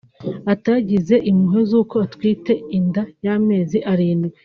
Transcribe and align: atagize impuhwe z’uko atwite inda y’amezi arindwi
atagize 0.53 1.15
impuhwe 1.29 1.61
z’uko 1.69 1.95
atwite 2.05 2.51
inda 2.77 3.03
y’amezi 3.25 3.77
arindwi 3.91 4.37